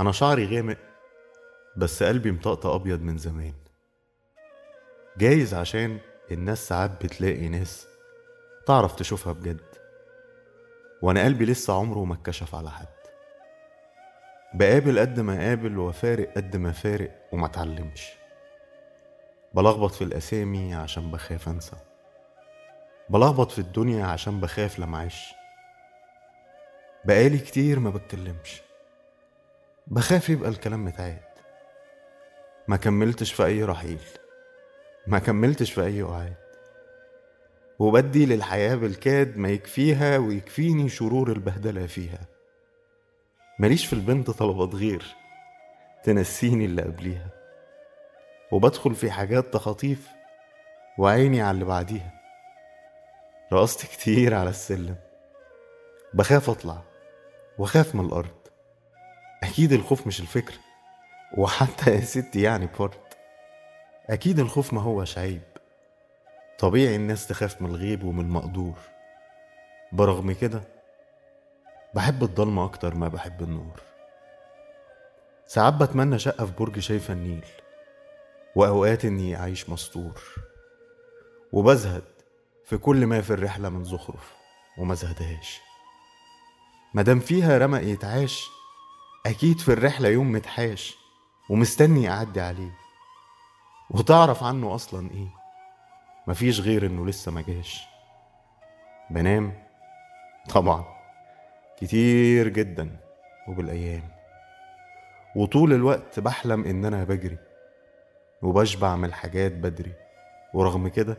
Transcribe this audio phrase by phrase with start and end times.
[0.00, 0.76] أنا شعري غامق
[1.76, 3.54] بس قلبي مطقطق أبيض من زمان.
[5.18, 5.98] جايز عشان
[6.30, 7.86] الناس ساعات بتلاقي ناس
[8.66, 9.60] تعرف تشوفها بجد
[11.02, 12.86] وأنا قلبي لسه عمره ما اتكشف على حد.
[14.54, 18.12] بقابل قد ما قابل وفارق قد ما فارق وما اتعلمش.
[19.54, 21.76] بلخبط في الأسامي عشان بخاف أنسى.
[23.10, 25.34] بلخبط في الدنيا عشان بخاف لمعيش
[27.04, 28.69] بقالي كتير ما بتكلمش.
[29.90, 31.20] بخاف يبقى الكلام متعاد.
[32.68, 34.00] ما كملتش في أي رحيل.
[35.06, 36.34] ما كملتش في أي وعاد
[37.78, 42.18] وبدي للحياة بالكاد ما يكفيها ويكفيني شرور البهدلة فيها.
[43.58, 45.04] ماليش في البنت طلبات غير
[46.04, 47.28] تنسيني اللي قبليها.
[48.52, 50.08] وبدخل في حاجات تخاطيف
[50.98, 52.12] وعيني على اللي بعديها.
[53.52, 54.96] رقصت كتير على السلم.
[56.14, 56.82] بخاف أطلع.
[57.58, 58.39] وخاف من الأرض.
[59.42, 60.58] أكيد الخوف مش الفكرة
[61.36, 63.18] وحتى يا ستي يعني بورت.
[64.10, 65.42] أكيد الخوف ما هوش عيب
[66.58, 68.78] طبيعي الناس تخاف من الغيب ومن المقدور.
[69.92, 70.60] برغم كده
[71.94, 73.80] بحب الضلمة أكتر ما بحب النور.
[75.46, 77.46] ساعات بتمنى شقة في برج شايفة النيل
[78.56, 80.20] وأوقات إني أعيش مستور.
[81.52, 82.04] وبزهد
[82.64, 84.34] في كل ما في الرحلة من زخرف
[84.78, 85.60] وما زهدهاش.
[86.94, 88.48] مادام فيها رمق يتعاش
[89.26, 90.98] أكيد في الرحلة يوم متحاش
[91.50, 92.70] ومستني أعدي عليه.
[93.90, 95.28] وتعرف عنه أصلا إيه؟
[96.26, 97.84] مفيش غير إنه لسه مجاش
[99.10, 99.62] بنام؟
[100.48, 100.84] طبعا.
[101.78, 102.96] كتير جدا
[103.48, 104.08] وبالأيام.
[105.36, 107.38] وطول الوقت بحلم إن أنا بجري.
[108.42, 109.92] وبشبع من الحاجات بدري.
[110.54, 111.18] ورغم كده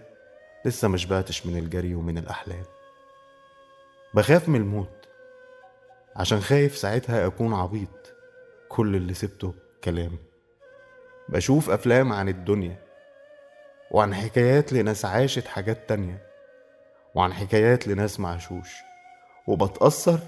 [0.65, 2.63] لسه مشبعتش من الجري ومن الأحلام.
[4.13, 5.00] بخاف من الموت.
[6.16, 8.14] عشان خايف ساعتها أكون عبيط.
[8.70, 10.17] كل اللي سبته كلام.
[11.30, 12.84] بشوف أفلام عن الدنيا
[13.92, 16.27] وعن حكايات لناس عاشت حاجات تانية
[17.16, 18.70] وعن حكايات لناس معشوش
[19.48, 20.20] وبتأثر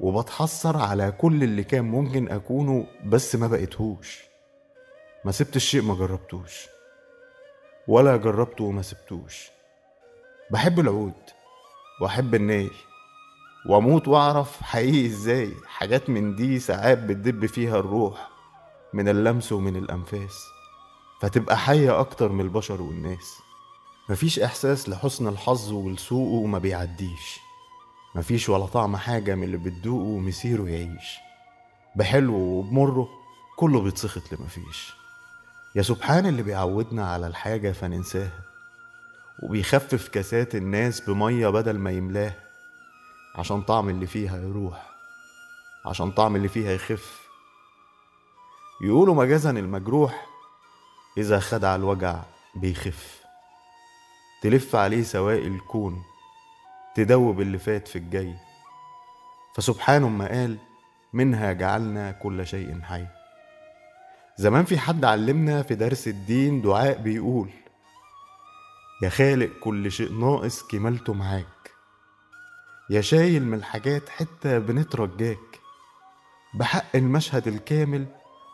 [0.00, 4.24] وبتحسر على كل اللي كان ممكن أكونه بس ما بقيتهوش.
[5.24, 6.68] ما سبت الشيء ما جربتوش.
[7.88, 9.50] ولا جربته وما سبتوش.
[10.50, 11.22] بحب العود
[12.00, 12.70] وأحب الناي.
[13.66, 15.54] وأموت وأعرف حقيقي إزاي.
[15.66, 18.28] حاجات من دي ساعات بتدب فيها الروح
[18.92, 20.34] من اللمس ومن الأنفاس
[21.20, 23.38] فتبقى حية أكتر من البشر والناس.
[24.08, 27.40] مفيش إحساس لحسن الحظ ولسوقه ما بيعديش.
[28.14, 31.16] مفيش ولا طعم حاجة من اللي بتدوقه ومسيره يعيش.
[31.96, 33.08] بحلوه وبمره
[33.56, 34.92] كله بيتسخط لمفيش.
[35.76, 38.40] يا سبحان اللي بيعودنا على الحاجة فننساها
[39.42, 42.43] وبيخفف كاسات الناس بمية بدل ما يملاها.
[43.34, 44.90] عشان طعم اللي فيها يروح
[45.86, 47.28] عشان طعم اللي فيها يخف
[48.82, 50.26] يقولوا مجازا المجروح
[51.18, 52.22] إذا خدع الوجع
[52.54, 53.24] بيخف.
[54.42, 56.02] تلف عليه سوائل الكون
[56.94, 58.34] تدوب اللي فات في الجاي.
[59.56, 60.58] فسبحان ما قال
[61.12, 63.06] منها جعلنا كل شيء حي.
[64.36, 67.50] زمان في حد علمنا في درس الدين دعاء بيقول
[69.02, 71.63] يا خالق كل شيء ناقص كملته معاك.
[72.90, 75.60] يا شايل من الحاجات حتة بنترجاك.
[76.54, 78.06] بحق المشهد الكامل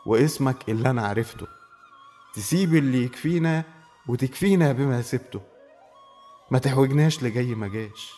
[0.05, 1.47] واسمك اللي أنا عرفته.
[2.35, 3.63] تسيب اللي يكفينا
[4.07, 5.41] وتكفينا بما سبته.
[6.51, 8.13] ما تحوجناش لجاي ما جاش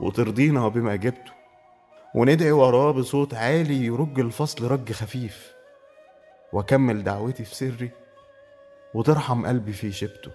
[0.00, 1.32] وترضينا بما جبته.
[2.14, 5.52] وندعي وراه بصوت عالي يرج الفصل رج خفيف.
[6.52, 7.90] وأكمل دعوتي في سري
[8.94, 10.30] وترحم قلبي في شبته.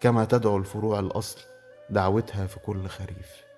[0.00, 1.40] كما تدعو الفروع الأصل
[1.90, 3.51] دعوتها في كل خريف.